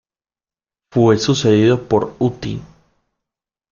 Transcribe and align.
Fue 0.91 1.19
sucedido 1.19 1.87
por 1.87 2.15
Uti. 2.17 2.59